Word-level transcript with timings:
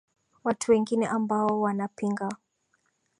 watu 0.43 0.71
wengine 0.71 1.07
ambao 1.07 1.61
wanapinga 1.61 2.29